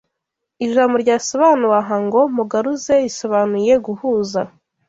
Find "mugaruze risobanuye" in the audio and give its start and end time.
2.35-3.73